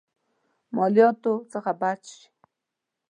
مالياتو 0.75 1.33
څخه 1.51 1.71
بچ 1.81 2.01
شي. 2.17 2.27